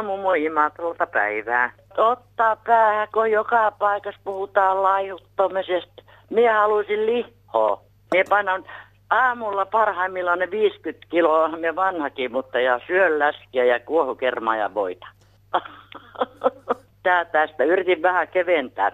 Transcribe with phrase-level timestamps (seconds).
[0.00, 1.72] Iso mummo Imatolta päivää.
[1.96, 6.02] Ottaa päähän, kun joka paikassa puhutaan laihuttomisesta.
[6.30, 7.82] Minä haluaisin lihoa.
[8.12, 8.64] Minä painan
[9.10, 15.06] aamulla parhaimmillaan ne 50 kiloa, me vanhakin, mutta ja syön läskiä ja kuohukermaa ja voita.
[17.02, 17.64] Tää tästä.
[17.64, 18.92] Yritin vähän keventää.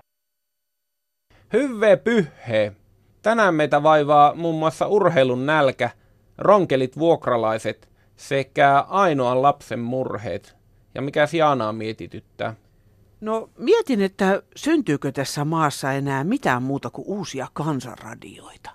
[1.53, 2.73] Hyvve pyhhe.
[3.23, 5.91] Tänään meitä vaivaa muun muassa urheilun nälkä,
[6.39, 10.56] ronkelit vuokralaiset sekä ainoan lapsen murheet.
[10.97, 12.55] Ja mikä Jaanaa mietityttää?
[13.21, 18.71] No mietin, että syntyykö tässä maassa enää mitään muuta kuin uusia kansanradioita.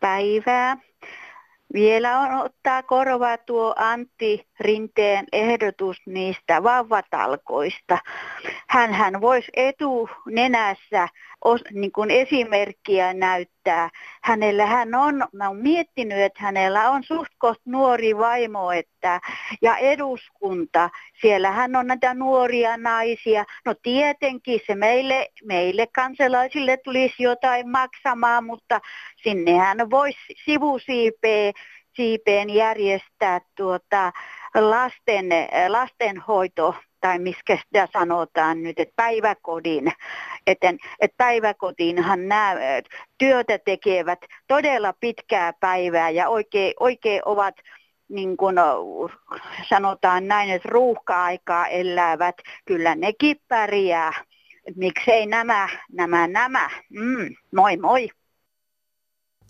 [0.00, 0.76] Päivää.
[1.72, 7.98] Vielä on ottaa korvaa tuo Antti Rinteen ehdotus niistä vauvatalkoista.
[8.68, 11.08] Hän, hän voisi etunenässä
[11.44, 13.53] os, niin kuin esimerkkiä näyttää.
[14.22, 17.32] Hänellä hän on, mä oon miettinyt, että hänellä on suht
[17.64, 19.20] nuori vaimo että,
[19.62, 20.90] ja eduskunta.
[21.20, 23.44] Siellä hän on näitä nuoria naisia.
[23.64, 28.80] No tietenkin se meille, meille kansalaisille tulisi jotain maksamaan, mutta
[29.16, 31.52] sinne hän voisi sivusiipeä
[31.96, 34.12] siipeen järjestää tuota
[34.54, 35.26] lasten,
[35.68, 39.92] lastenhoito tai miskä sitä sanotaan nyt, että päiväkodin.
[40.46, 42.54] Että et päiväkotiinhan nämä
[43.18, 47.54] työtä tekevät todella pitkää päivää ja oikein, oikein ovat
[48.08, 48.56] niin kuin
[49.68, 54.12] sanotaan näin, että ruuhka-aikaa elävät, kyllä nekin pärjää.
[54.76, 56.70] Miksei nämä, nämä, nämä.
[56.90, 58.08] Mm, moi moi.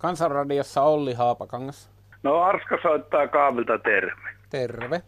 [0.00, 1.90] Kansanradiossa Olli Haapakangas.
[2.22, 4.30] No Arska soittaa Kaavilta terve.
[4.50, 5.02] Terve.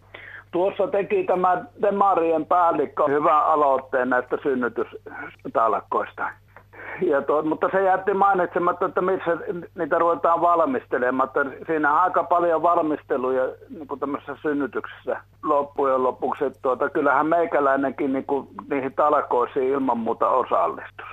[0.51, 6.31] Tuossa teki tämä Demarien päällikkö hyvän aloitteen näistä synnytystalkoista.
[7.01, 9.37] Ja tuo, mutta se jätti mainitsematta, että missä
[9.79, 11.31] niitä ruvetaan valmistelemaan.
[11.67, 16.45] Siinä on aika paljon valmisteluja niin kuin tämmöisessä synnytyksessä loppujen lopuksi.
[16.45, 21.07] Että tuota, kyllähän meikäläinenkin niin kuin, niihin talkoisiin ilman muuta osallistus.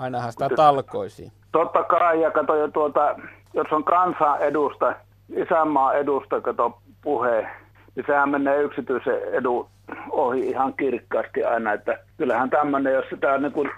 [0.00, 1.32] Ainahan sitä talkoisiin.
[1.52, 3.16] Totta kai, ja kato, tuota,
[3.54, 4.94] jos on kansan edusta,
[5.36, 7.48] isänmaan edusta, kato puhe,
[8.00, 9.66] niin sehän menee yksityisen edun
[10.10, 13.70] ohi ihan kirkkaasti aina, että kyllähän tämmöinen, jos sitä niin kuin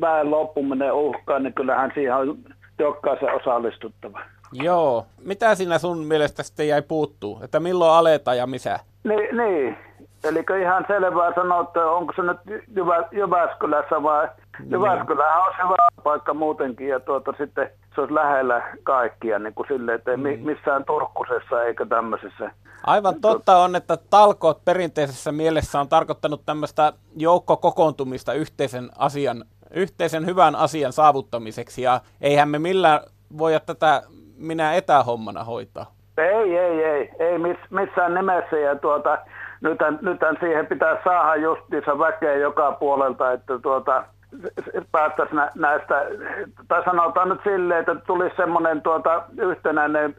[0.00, 2.38] väen loppu menee uhkaan, niin kyllähän siihen on
[2.78, 4.20] jokaisen osallistuttava.
[4.52, 5.06] Joo.
[5.24, 7.40] Mitä siinä sun mielestä sitten jäi puuttuu?
[7.44, 8.78] Että milloin aletaan ja missä?
[9.04, 9.76] Niin, niin.
[10.24, 14.28] Eli ihan selvää sanoa, että onko se nyt Jyvä, Jyväskylässä vai
[14.70, 19.98] Jyväskylähän on hyvä paikka muutenkin ja tuota sitten se olisi lähellä kaikkia niin kuin silleen,
[19.98, 20.46] että ei mm.
[20.46, 22.50] missään Turkkusessa eikä tämmöisessä.
[22.86, 29.44] Aivan totta on, että talkoot perinteisessä mielessä on tarkoittanut tämmöistä joukkokokoontumista yhteisen asian,
[29.74, 33.00] yhteisen hyvän asian saavuttamiseksi ja eihän me millään
[33.38, 34.02] voida tätä
[34.36, 35.86] minä etähommana hoitaa.
[36.18, 37.38] Ei, ei, ei, ei
[37.70, 39.18] missään nimessä ja tuota,
[39.60, 44.04] nythän, nythän siihen pitää saada justiinsa väkeä joka puolelta, että tuota,
[44.92, 46.02] päästäisiin näistä,
[46.68, 50.16] tai sanotaan nyt silleen, että tulisi semmoinen tuota, yhtenäinen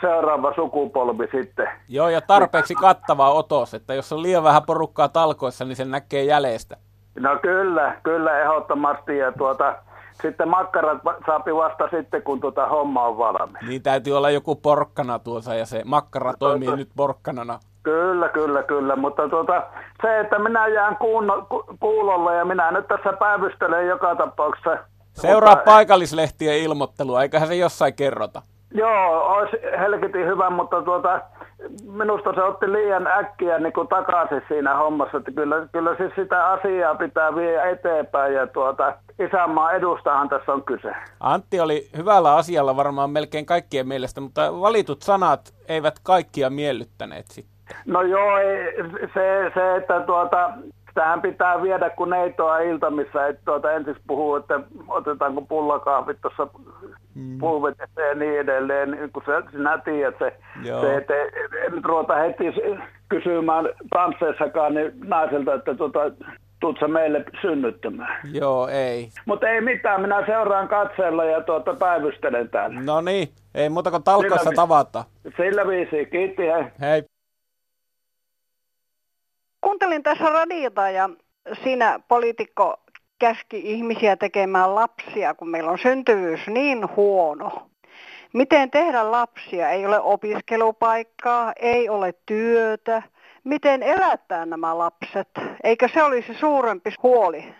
[0.00, 1.68] seuraava sukupolvi sitten.
[1.88, 6.24] Joo, ja tarpeeksi kattava otos, että jos on liian vähän porukkaa talkoissa, niin se näkee
[6.24, 6.76] jäljestä.
[7.20, 9.76] No kyllä, kyllä ehdottomasti, ja tuota,
[10.22, 13.62] sitten makkarat saapi vasta sitten, kun tuota homma on valmis.
[13.68, 17.58] Niin täytyy olla joku porkkana tuossa, ja se makkara toimii tuota, nyt porkkanana.
[17.88, 19.62] Kyllä, kyllä, kyllä, mutta tuota,
[20.02, 24.78] se, että minä jään kuuno, ku, kuulolle ja minä nyt tässä päivystelen joka tapauksessa.
[25.12, 28.42] Seuraa mutta, paikallislehtien ilmoittelua, eiköhän se jossain kerrota.
[28.74, 31.20] Joo, olisi helketin hyvä, mutta tuota,
[31.92, 35.18] minusta se otti liian äkkiä niin kuin takaisin siinä hommassa.
[35.18, 40.62] Että kyllä, kyllä siis sitä asiaa pitää viedä eteenpäin ja tuota, isänmaan edustahan tässä on
[40.62, 40.92] kyse.
[41.20, 47.57] Antti oli hyvällä asialla varmaan melkein kaikkien mielestä, mutta valitut sanat eivät kaikkia miellyttäneet sitten.
[47.86, 48.38] No joo,
[49.14, 50.50] se, se että tuota,
[50.94, 56.48] tähän pitää viedä kun neitoa iltamissa, että tuota ensin puhuu, että otetaanko pullakahvit tuossa
[57.14, 57.38] mm.
[57.38, 60.36] pulvetessa ja niin edelleen, niin kun sä, sinä tiedät se,
[60.80, 61.14] se että
[61.66, 62.44] en ruveta heti
[63.08, 66.00] kysymään tansseissakaan niin naiselta, että tuota,
[66.60, 68.20] tuut meille synnyttämään.
[68.32, 69.08] Joo, ei.
[69.26, 72.80] Mutta ei mitään, minä seuraan katseella ja tuota, päivystelen täällä.
[72.80, 75.04] No niin, ei muuta kuin talkoissa tavata.
[75.36, 76.64] Sillä viisi, kiitti, hei.
[76.80, 77.02] Hei.
[79.68, 81.10] Kuuntelin tässä radiota ja
[81.64, 82.76] siinä poliitikko
[83.18, 87.70] käski ihmisiä tekemään lapsia, kun meillä on syntyvyys niin huono.
[88.32, 89.70] Miten tehdä lapsia?
[89.70, 93.02] Ei ole opiskelupaikkaa, ei ole työtä.
[93.44, 95.28] Miten elättää nämä lapset?
[95.64, 97.54] Eikö se olisi suurempi huoli?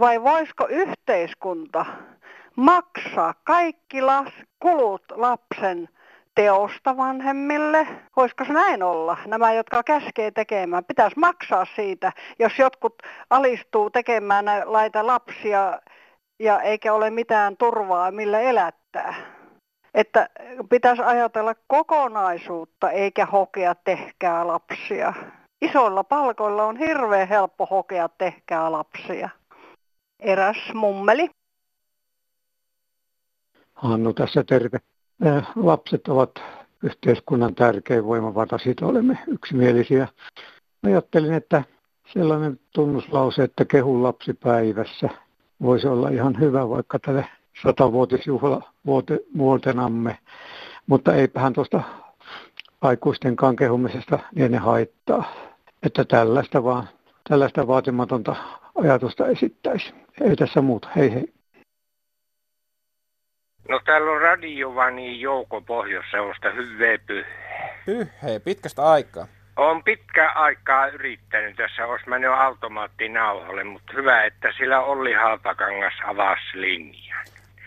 [0.00, 1.86] Vai voisiko yhteiskunta
[2.56, 5.88] maksaa kaikki las- kulut lapsen
[6.34, 7.86] teosta vanhemmille.
[8.16, 9.16] Voisiko se näin olla?
[9.26, 12.94] Nämä, jotka käskee tekemään, pitäisi maksaa siitä, jos jotkut
[13.30, 15.80] alistuu tekemään laita lapsia
[16.38, 19.14] ja eikä ole mitään turvaa, millä elättää.
[19.94, 20.28] Että
[20.70, 25.14] pitäisi ajatella kokonaisuutta eikä hokea tehkää lapsia.
[25.62, 29.28] Isoilla palkoilla on hirveän helppo hokea tehkää lapsia.
[30.20, 31.30] Eräs mummeli.
[33.74, 34.78] Hannu tässä terve.
[35.56, 36.30] Lapset ovat
[36.82, 40.08] yhteiskunnan tärkein voimavara, siitä olemme yksimielisiä.
[40.86, 41.64] Ajattelin, että
[42.12, 45.08] sellainen tunnuslause, että kehu lapsipäivässä
[45.62, 47.26] voisi olla ihan hyvä vaikka tälle
[47.62, 50.18] satavuotisjuhlavuotenamme,
[50.86, 51.82] mutta eipähän tuosta
[52.80, 55.24] aikuistenkaan kehumisesta ne haittaa.
[55.82, 56.88] Että tällaista vaan,
[57.28, 58.36] tällaista vaatimatonta
[58.74, 59.94] ajatusta esittäisi.
[60.20, 60.88] Ei tässä muuta.
[60.96, 61.33] Hei hei.
[63.68, 67.68] No täällä on radiovani Jouko Pohjois-Seusta, hyvää pyhää.
[67.86, 69.26] Pyhää, pitkästä aikaa.
[69.56, 76.60] On pitkä aikaa yrittänyt, tässä olisi mennyt automaattinauhalle, mutta hyvä, että sillä Olli Halpakangas avasi
[76.60, 77.24] linjan.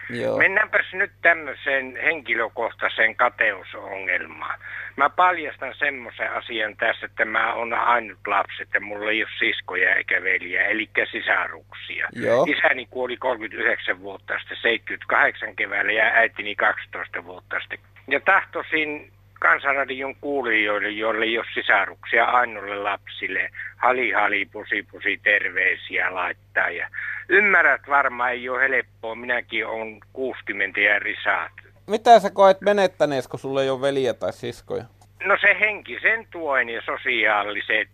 [0.10, 0.38] Joo.
[0.38, 4.60] Mennäänpäs nyt tämmöiseen henkilökohtaiseen kateusongelmaan.
[4.96, 9.96] Mä paljastan semmoisen asian tässä, että mä oon ainut lapsi, että mulla ei ole siskoja
[9.96, 12.08] eikä veliä, eli sisaruksia.
[12.16, 12.46] Joo.
[12.50, 17.80] Isäni kuoli 39 vuotta sitten, 78 keväällä ja äitini 12 vuotta sitten.
[18.08, 26.14] Ja tahtoisin kansanradion kuulijoille, joille ei ole sisaruksia ainoille lapsille, hali hali pusi pusi terveisiä
[26.14, 26.70] laittaa.
[26.70, 26.90] Ja
[27.30, 31.52] ymmärrät varmaan ei ole helppoa, minäkin on 60 ja risaat.
[31.88, 34.84] Mitä sä koet menettänees, kun sulla ei ole veliä tai siskoja?
[35.26, 37.90] No se henkisen tuen ja sosiaaliset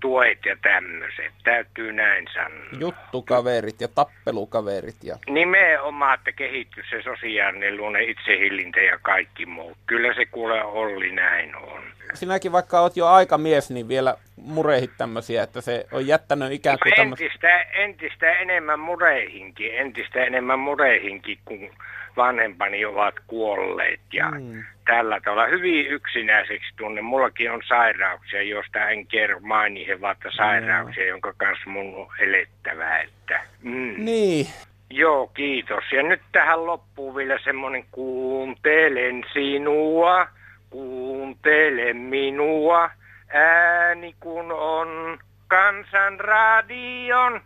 [0.00, 2.80] tuet ja tämmöiset, täytyy näin sanoa.
[2.80, 4.96] Juttukaverit ja tappelukaverit.
[5.02, 5.16] Ja...
[5.26, 9.76] Nimenomaan, että kehittyy se sosiaalinen luonne, itsehillintä ja kaikki muu.
[9.86, 11.82] Kyllä se kuule Olli näin on.
[12.14, 16.78] Sinäkin vaikka oot jo aika mies, niin vielä murehit tämmöisiä, että se on jättänyt ikään
[16.82, 17.24] kuin tämmöistä...
[17.24, 21.70] Entistä, entistä enemmän murehinkin, entistä enemmän murehinkin, kun
[22.16, 24.64] vanhempani ovat kuolleet ja mm.
[24.86, 27.00] tällä tavalla hyvin yksinäiseksi tunne.
[27.00, 31.08] Mullakin on sairauksia, joista en kerro mainihe, vaikka sairauksia, mm.
[31.08, 32.98] jonka kanssa mun on elettävä.
[32.98, 33.94] Että, mm.
[33.98, 34.46] Niin.
[34.90, 35.84] Joo, kiitos.
[35.92, 40.28] Ja nyt tähän loppuu vielä semmoinen kuuntelen sinua,
[40.70, 42.90] kuuntele minua,
[43.34, 45.18] ääni kun on
[45.48, 47.40] kansanradion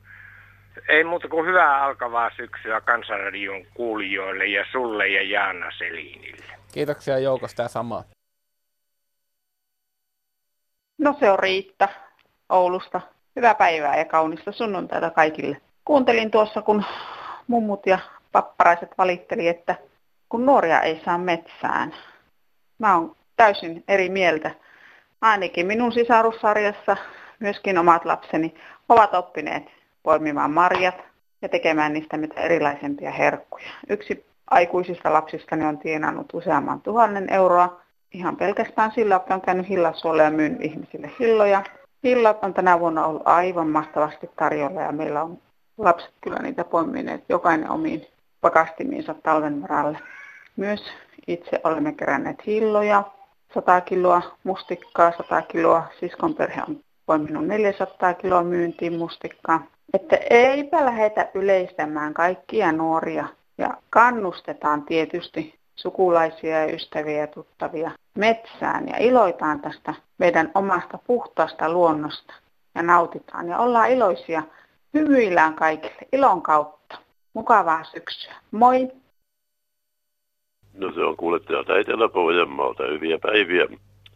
[0.88, 6.44] ei muuta kuin hyvää alkavaa syksyä Kansanradion kuulijoille ja sulle ja Jaana Selinille.
[6.72, 8.04] Kiitoksia joukosta ja samaa.
[10.98, 11.88] No se on Riitta
[12.48, 13.00] Oulusta.
[13.36, 15.60] Hyvää päivää ja kaunista sunnuntaita kaikille.
[15.84, 16.84] Kuuntelin tuossa, kun
[17.46, 17.98] mummut ja
[18.32, 19.74] papparaiset valitteli, että
[20.28, 21.94] kun nuoria ei saa metsään.
[22.78, 24.50] Mä oon täysin eri mieltä.
[25.20, 26.96] Ainakin minun sisarussarjassa
[27.38, 28.54] myöskin omat lapseni
[28.88, 29.77] ovat oppineet
[30.08, 30.94] poimimaan marjat
[31.42, 33.70] ja tekemään niistä mitä erilaisempia herkkuja.
[33.88, 37.80] Yksi aikuisista lapsistani on tienannut useamman tuhannen euroa
[38.14, 41.64] ihan pelkästään sillä, että on käynyt hillasuolla ja myynyt ihmisille hilloja.
[42.04, 45.38] Hillat on tänä vuonna ollut aivan mahtavasti tarjolla ja meillä on
[45.78, 48.06] lapset kyllä niitä poimineet jokainen omiin
[48.40, 49.98] pakastimiinsa talven varalle.
[50.56, 50.80] Myös
[51.26, 53.02] itse olemme keränneet hilloja,
[53.54, 59.77] 100 kiloa mustikkaa, 100 kiloa, siskon perhe on poiminut 400 kiloa myyntiin mustikkaa.
[59.94, 63.28] Että eipä lähdetä yleistämään kaikkia nuoria
[63.58, 71.72] ja kannustetaan tietysti sukulaisia ja ystäviä ja tuttavia metsään ja iloitaan tästä meidän omasta puhtaasta
[71.72, 72.34] luonnosta
[72.74, 74.42] ja nautitaan ja ollaan iloisia.
[74.94, 76.98] Hymyillään kaikille ilon kautta.
[77.34, 78.34] Mukavaa syksyä.
[78.50, 78.88] Moi!
[80.74, 82.82] No se on kuulettu Etelä-Pohjanmaalta.
[82.82, 83.66] Hyviä päiviä.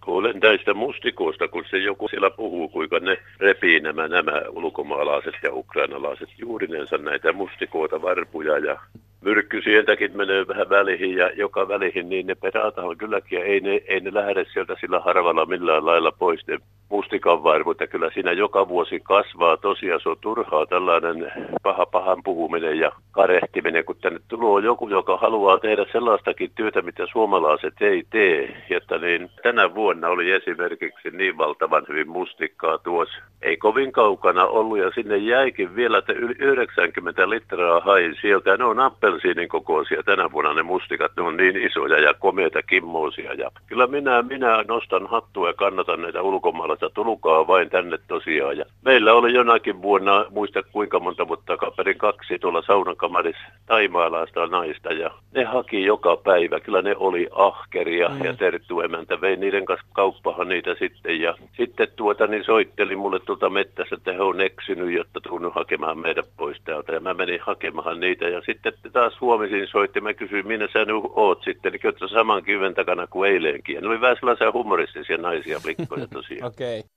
[0.04, 5.52] Kuulen näistä mustikoista, kun se joku siellä puhuu, kuinka ne repii nämä, nämä ulkomaalaiset ja
[5.52, 8.80] ukrainalaiset juurinensa näitä mustikoita, varpuja ja
[9.22, 13.80] myrkky sieltäkin menee vähän välihin ja joka välihin, niin ne perataan kylläkin ja ei ne,
[13.86, 17.38] ei ne lähde sieltä sillä harvalla millään lailla pois ne mustikan.
[17.80, 22.92] Ja kyllä siinä joka vuosi kasvaa tosiaan, se on turhaa tällainen paha pahan puhuminen ja
[23.12, 28.64] karehtiminen, kun tänne tulee joku, joka haluaa tehdä sellaistakin työtä, mitä suomalaiset ei tee.
[28.70, 33.18] Jotta niin tänä vuonna oli esimerkiksi niin valtavan hyvin mustikkaa tuossa.
[33.42, 38.56] Ei kovin kaukana ollut ja sinne jäikin vielä, että yli 90 litraa hain sieltä.
[38.56, 38.80] Ne on
[39.12, 43.32] appelsiinin kokoisia tänä vuonna ne mustikat, ne on niin isoja ja komeita kimmoisia.
[43.34, 48.58] Ja kyllä minä, minä nostan hattua ja kannatan näitä ulkomaalaisia tulkaa vain tänne tosiaan.
[48.58, 54.92] Ja meillä oli jonakin vuonna, muista kuinka monta vuotta takaperin kaksi tuolla saunakamarissa taimaalaista naista
[54.92, 56.60] ja ne haki joka päivä.
[56.60, 58.24] Kyllä ne oli ahkeria mm.
[58.24, 63.20] ja Terttu emäntä vei niiden kanssa kauppahan niitä sitten ja sitten tuota niin soitteli mulle
[63.20, 67.40] tuolta mettässä, että he on eksynyt, jotta tuun hakemaan meidät pois täältä ja mä menin
[67.42, 68.72] hakemaan niitä ja sitten
[69.02, 73.06] taas huomisin soitti, mä kysyin, minä sä nyt oot sitten, niin kyllä saman kiven takana
[73.06, 73.74] kuin eileenkin.
[73.74, 76.48] Ja ne oli vähän sellaisia humoristisia naisia likkoja tosiaan.
[76.52, 76.78] Okei.
[76.78, 76.90] Okay.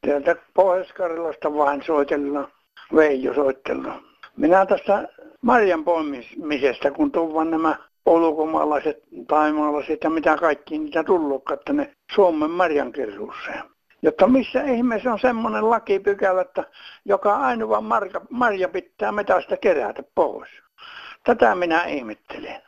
[0.00, 2.48] Täältä Pohjois-Karjalasta vain soitellaan,
[2.94, 4.02] Veijo soitellaan.
[4.36, 5.08] Minä tästä
[5.42, 13.62] marjan poimimisesta, kun tuvan nämä ulkomaalaiset, taimaalaiset ja mitä kaikki niitä tullutkaan tänne Suomen marjankeruuseen.
[14.02, 16.64] Jotta missä ihmeessä on semmoinen lakipykälä, että
[17.04, 20.48] joka ainoa marja, marja pitää metästä kerätä pois.
[21.24, 22.62] Tätä minä ihmettelen.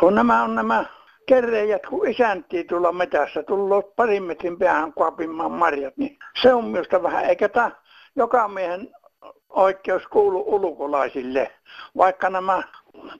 [0.00, 0.84] Kun nämä on nämä
[1.26, 7.02] kereijät, kun isäntii tulla metässä, tullut parin metrin päähän kuopimaan marjat, niin se on minusta
[7.02, 7.70] vähän, eikä tämä
[8.16, 8.88] joka miehen
[9.48, 11.50] oikeus kuulu ulkolaisille,
[11.96, 12.62] vaikka nämä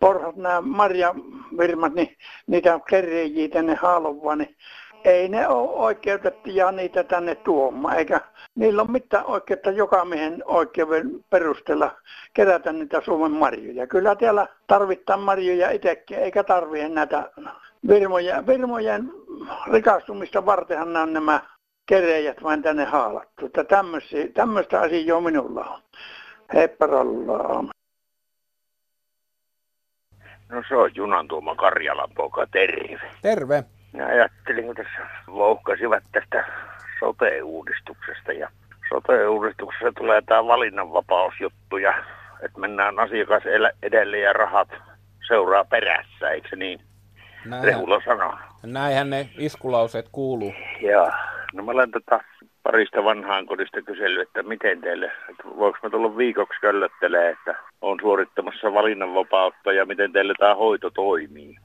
[0.01, 4.57] porhat, nämä marjavirmat, niin niitä kereijiä tänne haluaa, niin
[5.05, 8.21] ei ne ole oikeutettuja niitä tänne tuomaan, eikä
[8.55, 11.97] niillä ole mitään oikeutta joka miehen oikeuden perusteella
[12.35, 13.87] kerätä niitä Suomen marjoja.
[13.87, 17.31] Kyllä täällä tarvitaan marjoja itsekin, eikä tarvitse näitä
[17.89, 19.13] virmoja, virmojen
[19.73, 21.41] rikastumista vartenhan nämä, nämä
[21.87, 23.47] kereijät vain tänne haalattu.
[23.47, 23.65] Että
[24.35, 25.81] tämmöistä asiaa minulla on.
[26.55, 26.87] Heippa
[30.49, 33.01] No se on Junan tuoma Karjalan poika, terve.
[33.23, 33.65] Terve.
[33.93, 36.45] Minä ajattelin, kun tässä louhkasivat tästä
[36.99, 38.49] sote-uudistuksesta ja
[38.89, 41.95] sote-uudistuksessa tulee tämä valinnanvapausjuttu ja
[42.43, 43.43] että mennään asiakas
[43.83, 44.69] edelle ja rahat
[45.29, 46.81] seuraa perässä, eikö se niin?
[47.45, 48.35] Näin, Rehula sanoo.
[48.63, 50.55] Näinhän ne iskulauseet kuuluu.
[50.81, 51.11] Joo.
[51.55, 52.21] No mä olen tota
[52.63, 57.99] parista vanhaan kodista kysellyt, että miten teille, että voiko mä tulla viikoksi köllöttelee, että on
[58.01, 61.57] suorittamassa valinnanvapautta ja miten teille tämä hoito toimii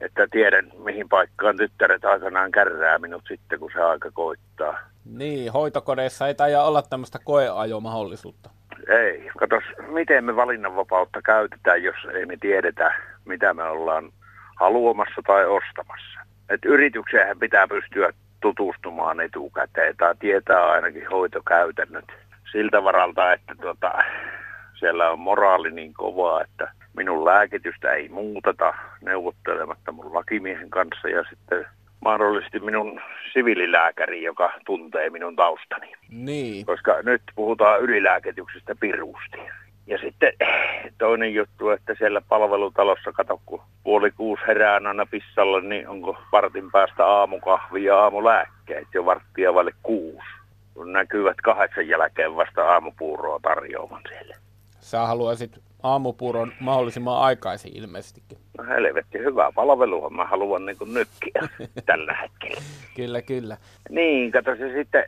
[0.00, 4.78] että tiedän mihin paikkaan tyttäret aikanaan kärrää minut sitten, kun se aika koittaa.
[5.04, 8.50] Niin, hoitokodeissa ei taida olla tämmöistä koeajomahdollisuutta.
[8.88, 14.12] Ei, katos, miten me valinnanvapautta käytetään, jos ei me tiedetä, mitä me ollaan
[14.56, 16.20] haluamassa tai ostamassa.
[16.48, 22.04] Et yritykseen pitää pystyä tutustumaan etukäteen tai tietää ainakin hoitokäytännöt
[22.52, 23.92] siltä varalta, että tuota,
[24.78, 31.24] siellä on moraali niin kovaa, että minun lääkitystä ei muuteta neuvottelematta mun lakimiehen kanssa ja
[31.30, 31.66] sitten
[32.00, 33.00] mahdollisesti minun
[33.32, 35.92] siviililääkäri, joka tuntee minun taustani.
[36.08, 36.66] Niin.
[36.66, 39.38] Koska nyt puhutaan ylilääkityksestä piruusti.
[39.86, 40.32] Ja sitten
[40.98, 46.70] toinen juttu, että siellä palvelutalossa, kato kun puoli kuusi herään aina pissalla, niin onko vartin
[46.70, 50.28] päästä aamukahvi ja aamulääkkeet jo varttia vaille kuusi.
[50.74, 54.36] Kun näkyvät kahdeksan jälkeen vasta aamupuuroa tarjoaman siellä.
[54.80, 58.38] Sä haluaisit aamupuuron mahdollisimman aikaisin ilmeisestikin.
[58.58, 61.32] No helvetti, hyvää palvelua mä haluan niin kuin nytkin
[61.86, 62.60] tällä hetkellä.
[62.96, 63.56] Kyllä, kyllä.
[63.90, 65.04] Niin, kato se sitten,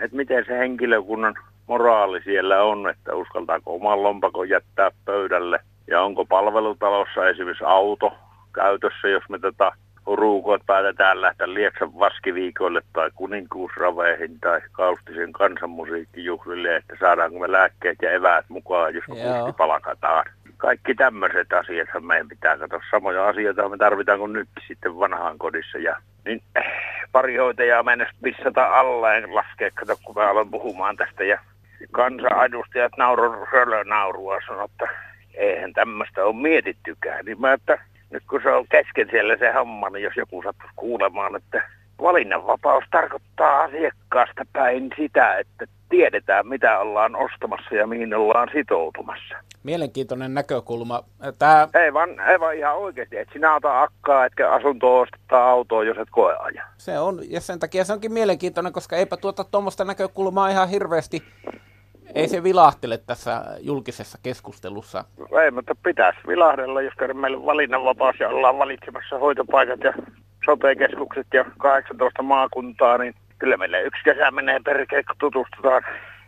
[0.00, 1.34] että miten se henkilökunnan
[1.66, 5.58] moraali siellä on, että uskaltaako oman lompakon jättää pöydälle.
[5.86, 8.12] Ja onko palvelutalossa esimerkiksi auto
[8.54, 9.72] käytössä, jos me tätä
[10.06, 18.10] ruukot päätetään lähteä Lieksan vaskiviikoille tai kuninkuusraveihin tai kaustisen kansanmusiikkijuhlille, että saadaanko me lääkkeet ja
[18.10, 20.24] eväät mukaan, jos me palakataan.
[20.56, 22.80] Kaikki tämmöiset asiat meidän pitää katsoa.
[22.90, 25.78] Samoja asioita me tarvitaan kuin nyt sitten vanhaan kodissa.
[25.78, 26.42] Ja, niin,
[27.12, 31.24] pari hoitajaa mennessä pissata alla en laskea, kato kun mä aloin puhumaan tästä.
[31.24, 31.40] Ja
[31.92, 33.46] kansanedustajat nauru,
[33.84, 34.88] naurua sanoi, että
[35.34, 37.24] eihän tämmöistä ole mietittykään.
[37.24, 37.78] Niin mä, että
[38.14, 41.62] nyt kun se on kesken siellä se homma, niin jos joku sattuisi kuulemaan, että
[42.02, 49.34] valinnanvapaus tarkoittaa asiakkaasta päin sitä, että tiedetään mitä ollaan ostamassa ja mihin ollaan sitoutumassa.
[49.62, 51.04] Mielenkiintoinen näkökulma.
[51.38, 51.68] Tää...
[51.84, 55.98] Ei, vaan, ei vaan ihan oikeasti, että sinä ota akkaa, etkä asuntoa ostaa autoa, jos
[55.98, 56.64] et koe aja.
[56.76, 61.22] Se on, ja sen takia se onkin mielenkiintoinen, koska eipä tuota tuommoista näkökulmaa ihan hirveästi
[62.14, 65.04] ei se vilahtele tässä julkisessa keskustelussa.
[65.44, 69.92] Ei, mutta pitäisi vilahdella, jos kerran meillä valinnanvapaus ja ollaan valitsemassa hoitopaikat ja
[70.44, 75.82] sote-keskukset ja 18 maakuntaa, niin kyllä meille yksi kesä menee perkeen, kun tutustutaan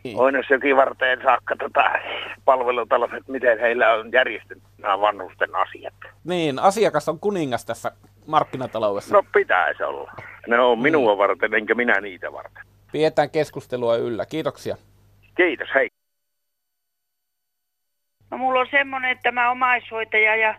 [0.07, 0.21] niin.
[0.21, 1.83] Oinosjoki varteen saakka tota
[2.45, 5.95] palvelutalot, että miten heillä on järjestetty nämä vanhusten asiat.
[6.25, 7.93] Niin, asiakas on kuningas tässä
[8.27, 9.15] markkinataloudessa.
[9.15, 10.13] No pitäisi olla.
[10.47, 11.19] Ne on minua niin.
[11.19, 12.63] varten, enkä minä niitä varten.
[12.93, 14.27] Pidetään keskustelua yllä.
[14.27, 14.77] Kiitoksia.
[15.37, 15.89] Kiitos, hei.
[18.31, 20.55] No mulla on semmoinen, että mä omaishoitaja ja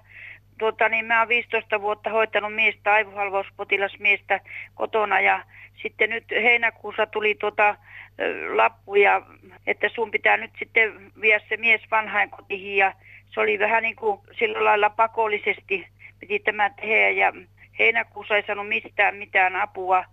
[0.59, 4.39] tuota, niin mä oon 15 vuotta hoitanut miestä, aivohalvauspotilasmiestä
[4.75, 5.43] kotona ja
[5.81, 7.75] sitten nyt heinäkuussa tuli tuota,
[8.55, 9.21] lappu, ja,
[9.67, 12.93] että sun pitää nyt sitten viedä se mies vanhainkotiin ja
[13.33, 15.87] se oli vähän niin kuin sillä lailla pakollisesti
[16.19, 17.33] piti tämä tehdä ja
[17.79, 20.03] heinäkuussa ei saanut mistään mitään apua.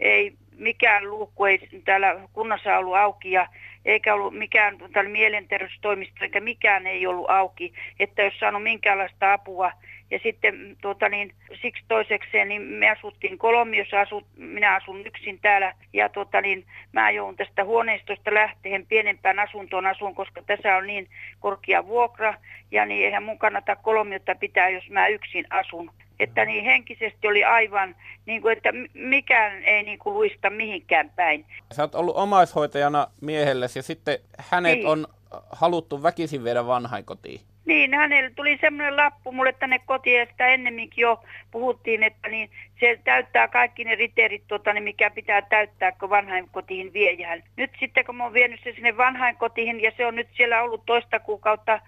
[0.00, 3.48] Ei mikään luukku ei täällä kunnassa ollut auki ja
[3.84, 9.72] eikä ollut mikään mielenterveystoimisto eikä mikään ei ollut auki, että jos saanut minkäänlaista apua.
[10.10, 15.74] Ja sitten tuota niin, siksi toisekseen niin me asuttiin kolmiossa, asut, minä asun yksin täällä
[15.92, 21.08] ja tuota niin, mä joudun tästä huoneistosta lähteen pienempään asuntoon asun, koska tässä on niin
[21.40, 22.34] korkea vuokra
[22.70, 25.90] ja niin eihän mun kannata kolmiota pitää, jos mä yksin asun.
[26.20, 31.46] Että niin henkisesti oli aivan, niin kuin, että mikään ei niin kuin luista mihinkään päin.
[31.72, 34.86] Sä oot ollut omaishoitajana miehellesi ja sitten hänet niin.
[34.86, 35.06] on
[35.50, 37.40] haluttu väkisin viedä vanhainkotiin.
[37.64, 42.50] Niin, hänelle tuli semmoinen lappu mulle tänne kotiin ja sitä ennemminkin jo puhuttiin, että niin
[42.84, 47.42] se täyttää kaikki ne riteerit, tuota, niin mikä pitää täyttää, kun vanhainkotiin viejään.
[47.56, 50.82] Nyt sitten kun mä oon vienyt se sinne vanhainkotiin ja se on nyt siellä ollut
[50.86, 51.80] toista kuukautta,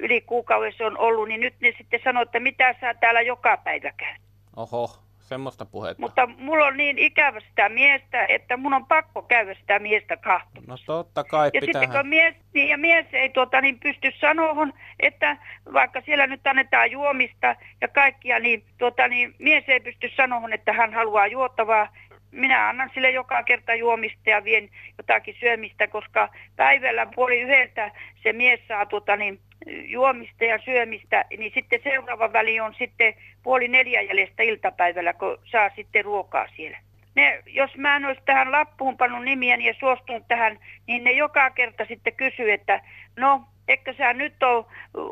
[0.00, 3.56] yli kuukauden se on ollut, niin nyt ne sitten sanoo, että mitä sä täällä joka
[3.56, 4.20] päivä käyt.
[4.56, 6.00] Oho, semmoista puhetta.
[6.00, 10.92] Mutta mulla on niin ikävä sitä miestä, että mun on pakko käydä sitä miestä kahtomassa.
[10.92, 11.82] No totta kai Ja pitää.
[11.82, 15.36] sitten kun mies, niin, ja mies ei tuota, niin pysty sanomaan, että
[15.72, 20.72] vaikka siellä nyt annetaan juomista ja kaikkia, niin, tuota, niin mies ei pysty sanomaan, että
[20.72, 21.88] hän haluaa juotavaa.
[22.30, 27.90] Minä annan sille joka kerta juomista ja vien jotakin syömistä, koska päivällä puoli yhdeltä
[28.22, 33.68] se mies saa tuota, niin, juomista ja syömistä, niin sitten seuraava väli on sitten puoli
[33.68, 36.78] neljä jäljestä iltapäivällä, kun saa sitten ruokaa siellä.
[37.14, 41.50] Ne, jos mä en olisi tähän lappuun pannut nimiäni ja suostunut tähän, niin ne joka
[41.50, 42.80] kerta sitten kysyy, että
[43.16, 44.64] no, eikö sä nyt ole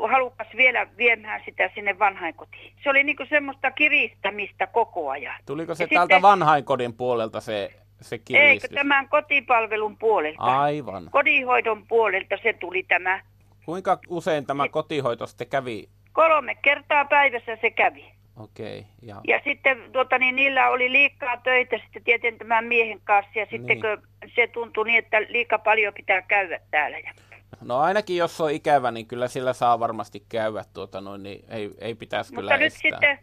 [0.09, 2.73] halukas vielä viemään sitä sinne vanhainkotiin.
[2.83, 5.35] Se oli niinku semmoista kiristämistä koko ajan.
[5.45, 8.63] Tuliko se ja täältä sitten, vanhainkodin puolelta se, se kiristys?
[8.63, 10.61] Eikö tämän kotipalvelun puolelta?
[10.61, 11.07] Aivan.
[11.11, 13.21] Kodinhoidon puolelta se tuli tämä
[13.65, 15.89] Kuinka usein tämä kotihoito sitten kävi?
[16.11, 18.05] Kolme kertaa päivässä se kävi.
[18.37, 18.79] Okei.
[18.79, 19.21] Okay, ja...
[19.27, 23.79] ja sitten tuota, niin niillä oli liikaa töitä sitten tietenkin tämän miehen kanssa ja sitten
[23.79, 24.31] niin.
[24.35, 26.97] se tuntui niin, että liika paljon pitää käydä täällä.
[27.61, 31.71] No ainakin jos on ikävä, niin kyllä sillä saa varmasti käydä, tuota, noin, niin ei,
[31.81, 32.91] ei pitäisi Mutta kyllä nyt estää.
[32.91, 33.19] sitten,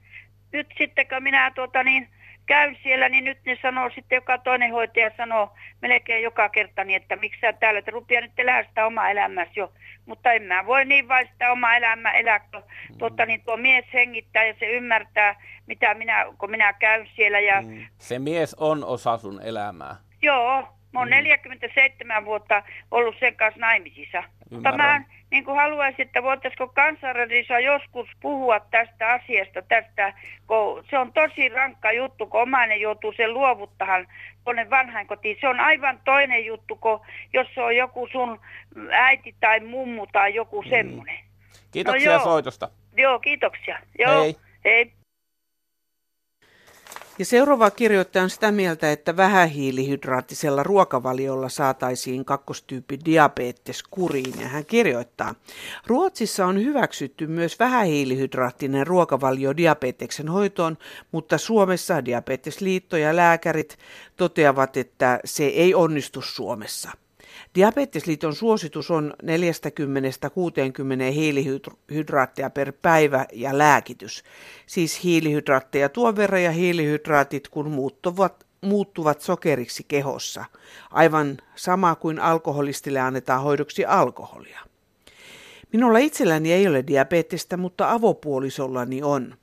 [0.53, 2.09] nyt sitten kun minä tuota, niin,
[2.51, 5.51] käyn siellä, niin nyt ne sanoo sitten, joka toinen hoitaja sanoo
[5.83, 9.53] melkein joka kerta niin, että miksi sä täällä, että rupia nyt elää sitä omaa elämässä
[9.57, 9.73] jo.
[10.07, 12.99] Mutta en mä voi niin vain sitä omaa elämää elää, kun mm.
[12.99, 17.41] tuota, niin tuo mies hengittää ja se ymmärtää, mitä minä, kun minä käyn siellä.
[17.41, 17.63] Ja...
[17.63, 17.87] Mm.
[17.99, 19.97] Se mies on osa sun elämää.
[20.23, 21.11] Joo, Mä oon mm.
[21.11, 24.23] 47 vuotta ollut sen kanssa naimisissa.
[24.51, 30.15] Mutta mä niin kuin haluaisin, että voitaisiko kansanradissa joskus puhua tästä asiasta, tästä,
[30.47, 34.07] kun se on tosi rankka juttu, kun omainen joutuu sen luovuttahan
[34.45, 35.37] tuonne vanhainkotiin.
[35.41, 37.01] Se on aivan toinen juttu, kun
[37.33, 38.41] jos se on joku sun
[38.91, 40.71] äiti tai mummu tai joku mm.
[40.71, 41.19] semmoinen.
[41.71, 42.69] Kiitoksia no soitosta.
[42.97, 43.79] Joo, kiitoksia.
[43.99, 44.23] Joo.
[44.23, 44.37] Hei.
[44.65, 44.93] Hei.
[47.21, 54.41] Ja seuraava kirjoittaja on sitä mieltä, että vähähiilihydraattisella ruokavaliolla saataisiin kakkostyyppi diabetes kuriin.
[54.41, 55.35] Ja hän kirjoittaa,
[55.87, 60.79] Ruotsissa on hyväksytty myös vähähiilihydraattinen ruokavalio diabeteksen hoitoon,
[61.13, 63.79] mutta Suomessa diabetesliitto ja lääkärit
[64.17, 66.91] toteavat, että se ei onnistu Suomessa.
[67.55, 69.27] Diabetesliiton suositus on 40-60
[71.13, 74.25] hiilihydraatteja per päivä ja lääkitys.
[74.67, 80.45] Siis hiilihydraatteja tuon verran ja hiilihydraatit kun muuttuvat, muuttuvat sokeriksi kehossa.
[80.91, 84.61] Aivan sama kuin alkoholistille annetaan hoidoksi alkoholia.
[85.73, 89.37] Minulla itselläni ei ole diabetesta, mutta avopuolisollani on.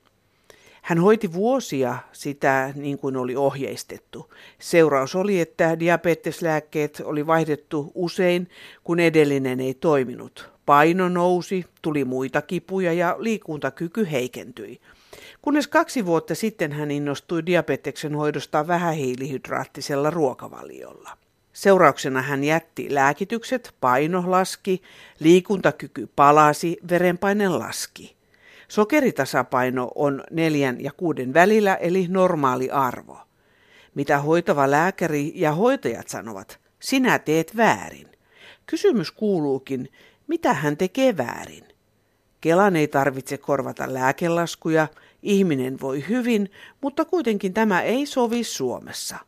[0.88, 4.34] Hän hoiti vuosia sitä niin kuin oli ohjeistettu.
[4.58, 8.50] Seuraus oli, että diabeteslääkkeet oli vaihdettu usein,
[8.84, 10.50] kun edellinen ei toiminut.
[10.66, 14.80] Paino nousi, tuli muita kipuja ja liikuntakyky heikentyi.
[15.42, 21.10] Kunnes kaksi vuotta sitten hän innostui diabeteksen hoidosta vähähiilihydraattisella ruokavaliolla.
[21.52, 24.82] Seurauksena hän jätti lääkitykset, paino laski,
[25.20, 28.17] liikuntakyky palasi, verenpaine laski.
[28.68, 33.18] Sokeritasapaino on neljän ja kuuden välillä eli normaali arvo.
[33.94, 38.08] Mitä hoitava lääkäri ja hoitajat sanovat, sinä teet väärin.
[38.66, 39.88] Kysymys kuuluukin,
[40.26, 41.64] mitä hän tekee väärin?
[42.40, 44.88] Kelan ei tarvitse korvata lääkelaskuja,
[45.22, 46.50] ihminen voi hyvin,
[46.80, 49.18] mutta kuitenkin tämä ei sovi Suomessa.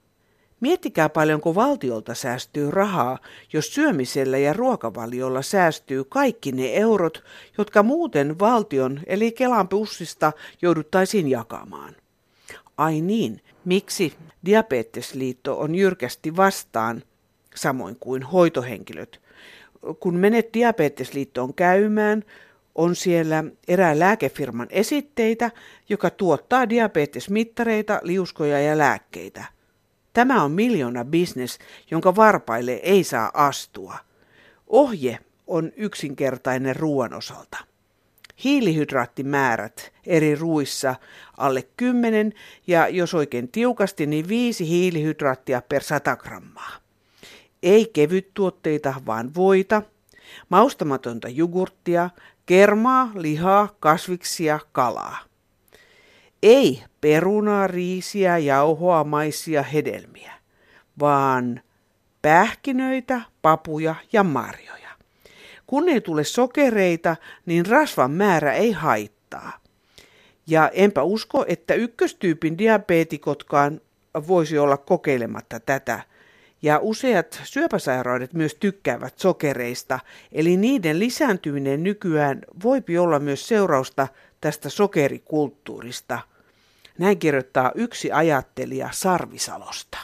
[0.60, 3.18] Miettikää paljonko valtiolta säästyy rahaa,
[3.52, 7.24] jos syömisellä ja ruokavaliolla säästyy kaikki ne eurot,
[7.58, 11.96] jotka muuten valtion eli Kelan pussista jouduttaisiin jakamaan.
[12.76, 17.02] Ai niin, miksi Diabetesliitto on jyrkästi vastaan,
[17.54, 19.20] samoin kuin hoitohenkilöt?
[20.00, 22.24] Kun menet Diabetesliittoon käymään,
[22.74, 25.50] on siellä erään lääkefirman esitteitä,
[25.88, 29.44] joka tuottaa diabetesmittareita, liuskoja ja lääkkeitä.
[30.12, 31.58] Tämä on miljoona bisnes,
[31.90, 33.98] jonka varpaille ei saa astua.
[34.66, 37.58] Ohje on yksinkertainen ruoan osalta.
[38.44, 40.94] Hiilihydraattimäärät eri ruissa
[41.36, 42.32] alle 10
[42.66, 46.72] ja jos oikein tiukasti, niin 5 hiilihydraattia per 100 grammaa.
[47.62, 49.82] Ei kevyttuotteita, vaan voita,
[50.48, 52.10] maustamatonta jogurttia,
[52.46, 55.29] kermaa, lihaa, kasviksia, kalaa.
[56.42, 60.32] Ei perunaa, riisiä, jauhoa, maisia, hedelmiä,
[61.00, 61.60] vaan
[62.22, 64.90] pähkinöitä, papuja ja marjoja.
[65.66, 69.52] Kun ei tule sokereita, niin rasvan määrä ei haittaa.
[70.46, 73.80] Ja enpä usko, että ykköstyypin diabeetikotkaan
[74.28, 76.00] voisi olla kokeilematta tätä.
[76.62, 79.98] Ja useat syöpäsairaudet myös tykkäävät sokereista,
[80.32, 84.08] eli niiden lisääntyminen nykyään voipi olla myös seurausta
[84.40, 86.29] tästä sokerikulttuurista.
[87.00, 89.98] Näin kirjoittaa yksi ajattelija Sarvisalosta.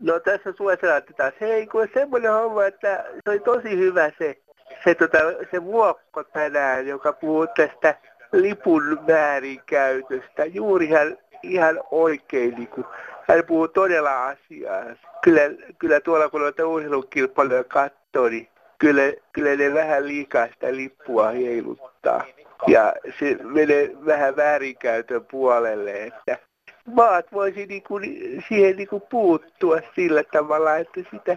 [0.00, 1.34] No tässä suositellaan taas.
[1.40, 4.38] Hei, kun semmoinen homma, että se oli tosi hyvä se,
[4.84, 5.18] se, tota,
[5.50, 7.94] se vuokko tänään, joka puhuu tästä
[8.32, 10.44] lipun väärinkäytöstä.
[10.44, 12.86] Juuri hän ihan oikein, niin kuin,
[13.28, 14.84] hän puhuu todella asiaa.
[15.22, 15.40] Kyllä,
[15.78, 22.24] kyllä tuolla kun noita urheilukilpailuja katsoo, niin kyllä, kyllä ne vähän liikaa sitä lippua heiluttaa.
[22.66, 26.38] Ja se menee vähän väärinkäytön puolelle, että
[26.86, 28.00] maat voisi niinku,
[28.48, 31.36] siihen niinku puuttua sillä tavalla, että sitä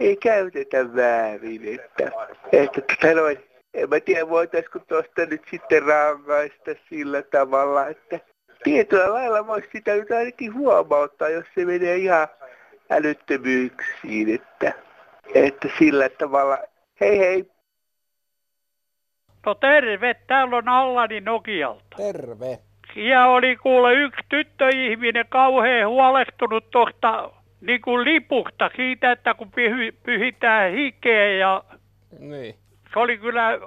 [0.00, 1.80] ei käytetä väärin.
[1.80, 2.10] Että,
[2.52, 3.38] että tota noin,
[3.74, 8.20] en mä tiedä voitaisiko tuosta nyt sitten rangaista sillä tavalla, että
[8.64, 12.28] tietyllä lailla voisi sitä nyt ainakin huomauttaa, jos se menee ihan
[12.90, 14.72] älyttömyyksiin, että,
[15.34, 16.58] että sillä tavalla,
[17.00, 17.50] hei hei.
[19.46, 21.96] No terve, täällä on Allani Nokialta.
[21.96, 22.58] Terve.
[22.96, 29.92] Ja oli kuule yksi tyttöihminen kauhean huolestunut tuosta niin kuin lipusta siitä, että kun pyhy,
[30.02, 31.64] pyhitään hikeä ja
[32.18, 32.54] niin.
[32.92, 33.58] se oli kyllä,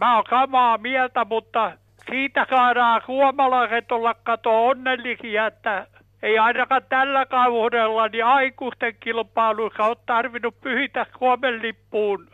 [0.00, 1.72] mä oon samaa mieltä, mutta
[2.10, 5.86] siitä saadaan suomalaiset olla kato onnellisia, että
[6.22, 12.28] ei ainakaan tällä kaudella niin aikuisten kilpailussa ole tarvinnut pyhitä Suomen lippuun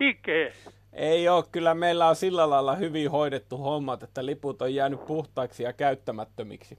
[0.00, 0.52] hikeä.
[0.96, 5.62] Ei ole, kyllä meillä on sillä lailla hyvin hoidettu hommat, että liput on jäänyt puhtaiksi
[5.62, 6.78] ja käyttämättömiksi.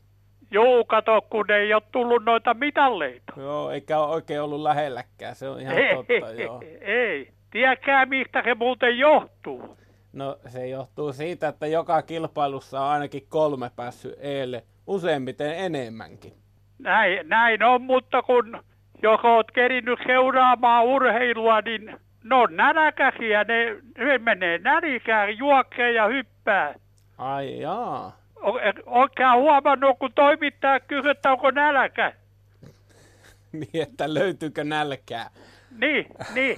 [0.51, 3.33] Joo, kato, kun ei ole tullut noita mitalleita.
[3.37, 6.61] Joo, eikä ole oikein ollut lähelläkään, se on ihan ei, totta, joo.
[6.81, 9.77] Ei, tiedäkää mistä se muuten johtuu.
[10.13, 16.33] No se johtuu siitä, että joka kilpailussa on ainakin kolme päässyt eelle, useimmiten enemmänkin.
[16.79, 18.63] Näin, näin on, mutta kun
[19.03, 21.97] jos oot kerinyt seuraamaan urheilua, niin
[22.29, 26.75] ne on nälkäisiä, ne, ne menee nälkään, juokkeen ja hyppää.
[27.17, 28.17] Ai jaa.
[28.85, 32.13] Oikein huomannut, kun toimittaa kysyy, että onko nälkä.
[33.59, 35.29] niin, että löytyykö nälkää.
[35.77, 36.55] Niin, niin.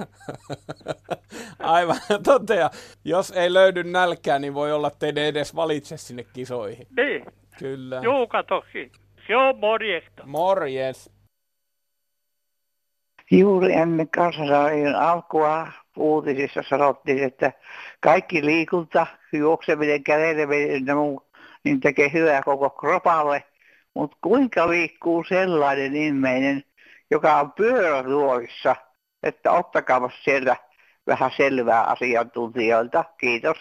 [1.60, 2.69] Aivan totea.
[3.05, 6.88] Jos ei löydy nälkää, niin voi olla, että ei edes valitse sinne kisoihin.
[6.97, 7.25] Niin.
[7.60, 8.01] Kyllä.
[8.03, 8.91] Juu, katoksi.
[9.27, 10.25] Se on morjesta.
[10.25, 11.18] Morjes.
[13.31, 17.51] Juuri ennen kansansaarien alkua uutisissa sanottiin, että
[17.99, 21.21] kaikki liikunta, juokseminen, käveleminen ja muu,
[21.63, 23.43] niin tekee hyvää koko kropalle.
[23.93, 26.63] Mutta kuinka liikkuu sellainen ihminen,
[27.11, 28.75] joka on pyörätuolissa,
[29.23, 30.55] että ottakaa sieltä
[31.07, 33.03] vähän selvää asiantuntijoilta.
[33.17, 33.57] Kiitos.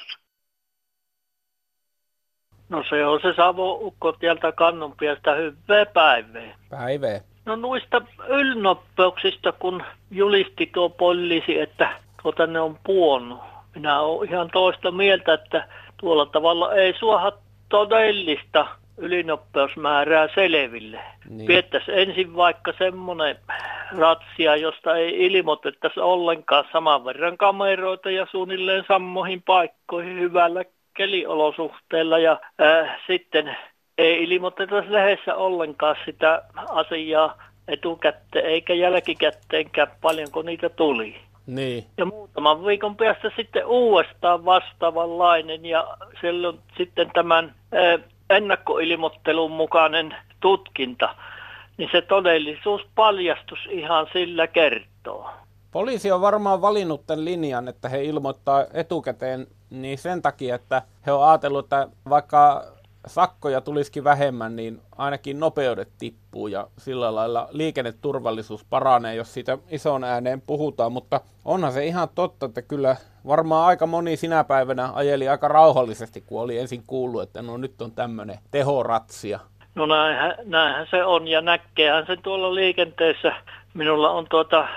[2.68, 5.34] No se on se Savo Ukko tieltä kannonpiestä.
[5.34, 6.54] Hyvää päivää.
[6.70, 7.20] Päivää.
[7.48, 11.88] No noista ylnopeuksista, kun julisti tuo poliisi, että
[12.22, 13.38] tuota ne on puonut.
[13.74, 17.32] Minä olen ihan toista mieltä, että tuolla tavalla ei suoha
[17.68, 18.66] todellista
[18.98, 21.00] ylinopeusmäärää selville.
[21.28, 21.48] Niin.
[21.48, 23.36] Viettäisi ensin vaikka semmoinen
[23.98, 32.40] ratsia, josta ei ilmoitettaisi ollenkaan saman verran kameroita ja suunnilleen sammoihin paikkoihin hyvällä keliolosuhteella ja
[32.60, 33.56] äh, sitten
[33.98, 41.16] ei ilmoiteta lehdessä ollenkaan sitä asiaa etukäteen eikä jälkikäteenkään paljonko niitä tuli.
[41.46, 41.84] Niin.
[41.96, 47.54] Ja muutaman viikon päästä sitten uudestaan vastaavanlainen ja silloin sitten tämän
[48.30, 51.14] ennakkoilmoittelun mukainen tutkinta.
[51.78, 55.30] niin se todellisuus paljastus ihan sillä kertoo.
[55.72, 61.12] Poliisi on varmaan valinnut tämän linjan, että he ilmoittaa etukäteen niin sen takia, että he
[61.12, 62.64] on ajatellut, että vaikka
[63.06, 70.04] sakkoja tulisikin vähemmän, niin ainakin nopeudet tippuu ja sillä lailla liikenneturvallisuus paranee, jos siitä ison
[70.04, 70.92] ääneen puhutaan.
[70.92, 76.20] Mutta onhan se ihan totta, että kyllä varmaan aika moni sinä päivänä ajeli aika rauhallisesti,
[76.20, 79.40] kun oli ensin kuullut, että no nyt on tämmöinen tehoratsia.
[79.74, 83.32] No näinhän, näinhän se on ja näkeehän sen tuolla liikenteessä.
[83.74, 84.68] Minulla on tuota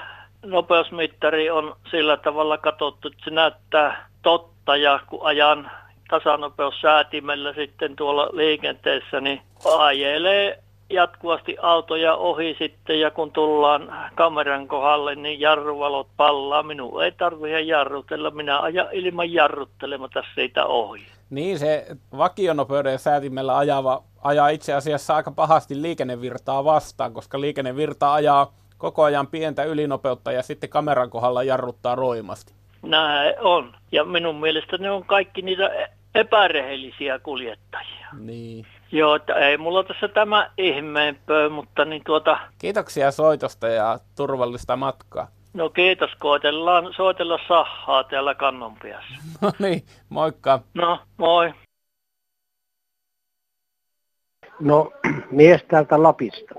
[0.46, 5.72] nopeusmittari on sillä tavalla katsottu, että se näyttää totta ja kun ajan
[6.12, 9.42] tasanopeussäätimellä sitten tuolla liikenteessä, niin
[9.78, 16.64] ajelee jatkuvasti autoja ohi sitten ja kun tullaan kameran kohdalle, niin jarruvalot pallaa.
[16.64, 21.02] Minun ei tarvitse jarrutella, minä ajan ilman jarruttelematta siitä ohi.
[21.30, 21.86] Niin, se
[22.18, 29.28] vakionopeuden säätimellä ajava ajaa itse asiassa aika pahasti liikennevirtaa vastaan, koska liikennevirta ajaa koko ajan
[29.28, 32.54] pientä ylinopeutta ja sitten kameran kohdalla jarruttaa roimasti.
[32.82, 33.74] Näin on.
[33.92, 38.08] Ja minun mielestä ne on kaikki niitä epärehellisiä kuljettajia.
[38.20, 38.66] Niin.
[38.92, 42.40] Joo, että ei mulla tässä tämä ihmeempö, mutta niin tuota...
[42.58, 45.28] Kiitoksia soitosta ja turvallista matkaa.
[45.54, 49.14] No kiitos, koetellaan soitella sahaa täällä kannonpiassa.
[49.42, 50.60] No niin, moikka.
[50.74, 51.54] No, moi.
[54.60, 54.92] No,
[55.32, 56.56] mies täältä Lapista.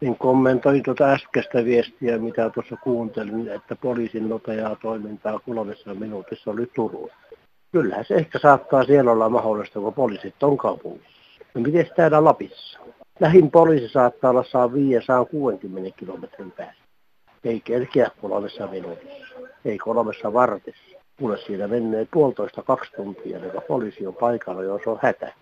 [0.00, 6.66] Niin kommentoin tuota äskeistä viestiä, mitä tuossa kuuntelin, että poliisin nopeaa toimintaa kolmessa minuutissa oli
[6.74, 7.23] Turussa.
[7.74, 11.18] Kyllähän se ehkä saattaa siellä olla mahdollista, kun poliisit on kaupungissa.
[11.54, 12.78] No miten täällä Lapissa?
[13.20, 16.82] Lähin poliisi saattaa olla saa 560 kilometrin päässä.
[17.44, 19.34] Ei kerkeä kolmessa minuutissa.
[19.64, 20.98] Ei kolmessa vartissa.
[21.20, 25.32] Mulle siinä menee puolitoista kaksi tuntia, joka poliisi on paikalla, jos on hätä.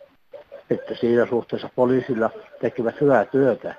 [0.70, 3.74] Että siinä suhteessa poliisilla tekevät hyvää työtä,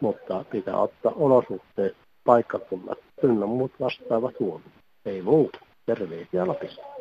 [0.00, 4.72] mutta pitää ottaa olosuhteet, paikkakunnat, ynnä muut vastaavat huomioon.
[5.06, 5.58] Ei muuta.
[5.86, 6.93] Terveisiä Lapista.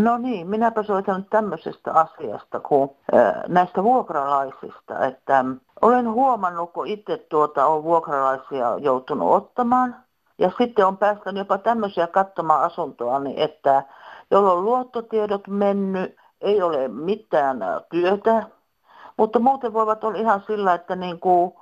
[0.00, 2.90] No niin, minäpä soitan tämmöisestä asiasta kuin
[3.48, 5.44] näistä vuokralaisista, että
[5.82, 9.96] olen huomannut, kun itse tuota on vuokralaisia joutunut ottamaan,
[10.38, 13.82] ja sitten on päästänyt jopa tämmöisiä katsomaan asuntoa, niin että
[14.30, 17.58] jolloin luottotiedot mennyt, ei ole mitään
[17.90, 18.42] työtä,
[19.16, 21.52] mutta muuten voivat olla ihan sillä, että niin kuin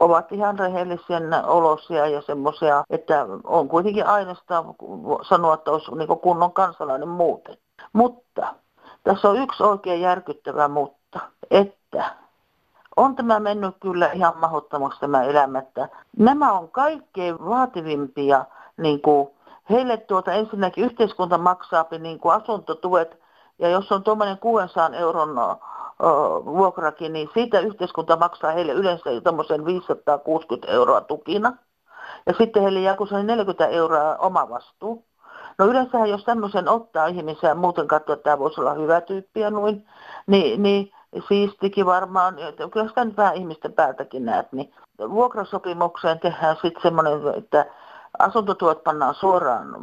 [0.00, 4.64] ovat ihan rehellisiä olosia ja semmoisia, että on kuitenkin aineesta
[5.28, 7.56] sanoa, että olisi niin kunnon kansalainen muuten.
[7.92, 8.54] Mutta
[9.04, 12.14] tässä on yksi oikein järkyttävä mutta, että
[12.96, 18.44] on tämä mennyt kyllä ihan mahdottomaksi tämä elämä, että nämä on kaikkein vaativimpia,
[18.76, 19.30] niin kuin
[19.70, 23.21] heille tuota ensinnäkin yhteiskunta maksaa niin kuin asuntotuet,
[23.62, 25.28] ja jos on tuommoinen 600 euron
[26.44, 31.52] vuokrakin, niin siitä yhteiskunta maksaa heille yleensä tämmöisen 560 euroa tukina.
[32.26, 35.04] Ja sitten heille jää 40 euroa oma vastuu.
[35.58, 39.40] No yleensähän jos tämmöisen ottaa ihmisiä ja muuten katsoo, että tämä voisi olla hyvä tyyppi
[39.40, 39.86] ja noin,
[40.26, 40.92] niin, niin
[41.28, 42.36] siistikin varmaan,
[42.72, 47.66] kyllä sitä nyt vähän ihmisten päältäkin näet, niin vuokrasopimukseen tehdään sitten semmoinen, että
[48.18, 49.74] asuntotuot pannaan suoraan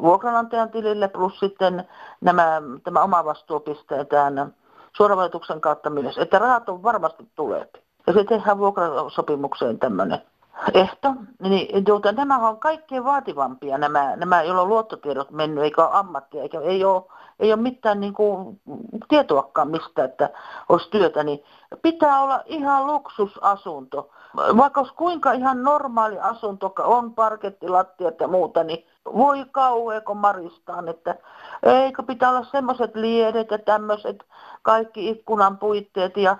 [0.00, 1.88] vuokranantajan tilille, plus sitten
[2.20, 4.54] nämä, tämä oma vastuu pistetään
[4.96, 7.68] suoravalituksen kautta myös, että rahat on varmasti tulee.
[8.06, 10.22] Ja se tehdään vuokrasopimukseen tämmöinen
[10.74, 11.14] ehto.
[11.42, 16.42] Niin tuota, nämä on kaikkein vaativampia, nämä, nämä joilla on luottotiedot mennyt, eikä ole ammattia,
[16.42, 17.02] eikä ei ole,
[17.40, 18.60] ei ole mitään niin kuin,
[19.08, 20.30] tietoakaan mistä, että
[20.68, 21.44] olisi työtä, niin
[21.82, 24.10] pitää olla ihan luksusasunto.
[24.36, 30.88] Vaikka olisi kuinka ihan normaali asunto, on parkettilattiat ja muuta, niin voi kauhean kun maristaan,
[30.88, 31.14] että
[31.62, 34.24] eikö pitää olla semmoiset liedet ja tämmöiset
[34.62, 36.36] kaikki ikkunan puitteet ja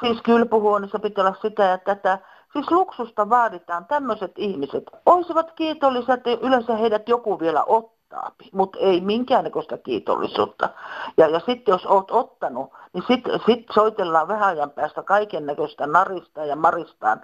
[0.00, 2.18] siis kylpyhuoneessa pitää olla sitä ja tätä.
[2.52, 4.84] Siis luksusta vaaditaan tämmöiset ihmiset.
[5.06, 10.68] Olisivat kiitolliset ja yleensä heidät joku vielä ottaa, mutta ei minkäännäköistä kiitollisuutta.
[11.16, 15.86] Ja, ja sitten jos oot ottanut, niin sitten sit soitellaan vähän ajan päästä kaiken näköistä
[15.86, 17.20] narista ja maristaan,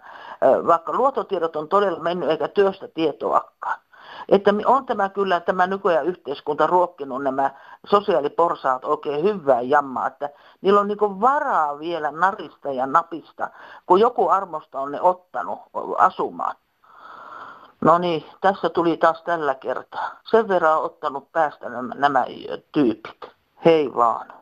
[0.67, 3.81] vaikka luototiedot on todella mennyt eikä työstä tietoakaan.
[4.29, 7.51] Että on tämä kyllä tämä nykyajan yhteiskunta ruokkinut nämä
[7.87, 13.51] sosiaaliporsaat oikein hyvää jammaa, että niillä on niin varaa vielä narista ja napista,
[13.87, 15.59] kun joku armosta on ne ottanut
[15.99, 16.57] asumaan.
[17.81, 20.21] No niin, tässä tuli taas tällä kertaa.
[20.31, 22.25] Sen verran on ottanut päästä nämä, nämä
[22.73, 23.21] tyypit.
[23.65, 24.33] Hei vaan.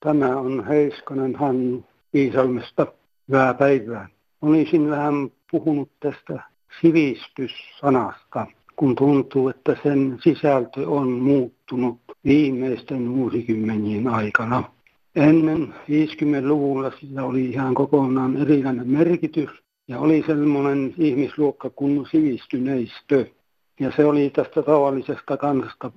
[0.00, 2.86] Tämä on Heiskonen Hannu Iisalmesta.
[3.28, 4.08] Hyvää päivää.
[4.42, 5.14] Olisin vähän
[5.50, 6.42] puhunut tästä
[6.80, 14.64] sivistyssanasta, kun tuntuu, että sen sisältö on muuttunut viimeisten vuosikymmenien aikana.
[15.16, 19.50] Ennen 50-luvulla sillä oli ihan kokonaan erilainen merkitys
[19.88, 23.26] ja oli sellainen ihmisluokka kuin sivistyneistö.
[23.80, 25.92] Ja se oli tästä tavallisesta kansasta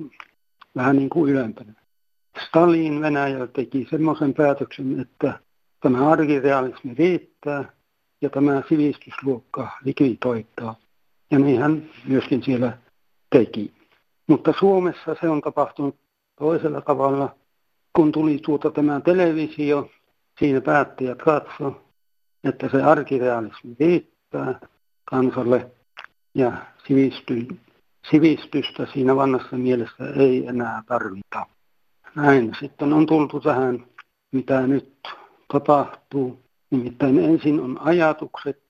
[0.75, 1.73] vähän niin kuin ylempänä.
[2.47, 5.39] Stalin Venäjä teki semmoisen päätöksen, että
[5.81, 7.71] tämä arkirealismi riittää
[8.21, 10.75] ja tämä sivistysluokka likvidoittaa.
[11.31, 12.77] Ja niin hän myöskin siellä
[13.29, 13.73] teki.
[14.27, 15.95] Mutta Suomessa se on tapahtunut
[16.39, 17.35] toisella tavalla.
[17.93, 19.89] Kun tuli tuota tämä televisio,
[20.39, 21.81] siinä päättäjät katso,
[22.43, 24.59] että se arkirealismi riittää
[25.05, 25.71] kansalle
[26.35, 26.51] ja
[26.87, 27.47] sivisty,
[28.11, 31.45] sivistystä siinä vanhassa mielessä ei enää tarvita.
[32.15, 33.85] Näin sitten on tultu tähän,
[34.31, 34.93] mitä nyt
[35.53, 36.39] tapahtuu.
[36.71, 38.63] Nimittäin ensin on ajatukset,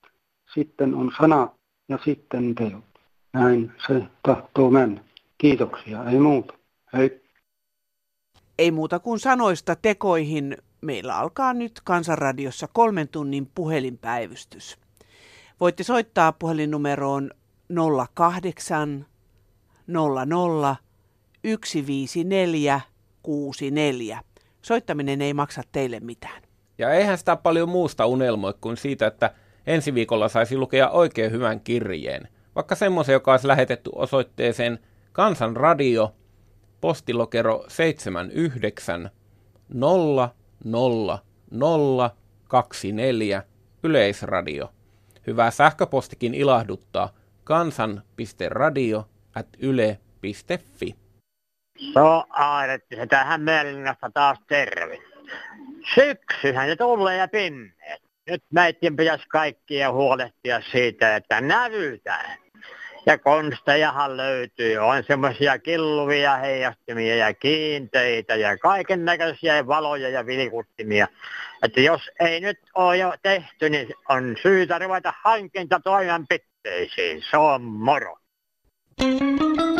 [0.54, 1.52] sitten on sanat
[1.88, 2.84] ja sitten teot.
[3.32, 5.00] Näin se tahtoo mennä.
[5.38, 6.54] Kiitoksia, ei muuta.
[6.92, 7.22] Hei.
[8.58, 10.56] Ei muuta kuin sanoista tekoihin.
[10.80, 14.78] Meillä alkaa nyt Kansanradiossa kolmen tunnin puhelinpäivystys.
[15.60, 17.30] Voitte soittaa puhelinnumeroon
[18.14, 19.06] 08
[19.86, 20.76] 00
[21.44, 22.80] 154
[23.22, 24.22] 64.
[24.62, 26.41] Soittaminen ei maksa teille mitään.
[26.82, 29.30] Ja eihän sitä paljon muusta unelmoi kuin siitä, että
[29.66, 32.28] ensi viikolla saisi lukea oikein hyvän kirjeen.
[32.54, 34.78] Vaikka semmoisen, joka olisi lähetetty osoitteeseen
[35.12, 36.14] Kansanradio,
[36.80, 39.10] postilokero 79
[39.74, 41.18] 0 0
[41.50, 42.10] 0
[42.48, 43.42] 24
[43.82, 44.72] Yleisradio.
[45.26, 47.14] Hyvä sähköpostikin ilahduttaa
[47.44, 50.94] kansan.radio at yle.fi.
[51.94, 55.11] No Airetti, se tähän Mellingasta taas terve.
[55.94, 58.02] Syksyhän se tulee ja pinneet.
[58.30, 62.38] Nyt meidän pitäisi kaikkia huolehtia siitä, että nävytään.
[63.06, 64.76] Ja konstejahan löytyy.
[64.76, 71.08] On semmoisia killuvia heijastimia ja kiinteitä ja kaiken näköisiä valoja ja vilkuttimia.
[71.62, 77.22] Että jos ei nyt ole jo tehty, niin on syytä ruveta hankintatoimenpiteisiin.
[77.30, 78.18] Se on moro.
[79.00, 79.71] You.